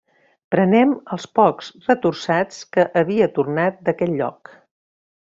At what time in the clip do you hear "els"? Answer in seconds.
1.15-1.27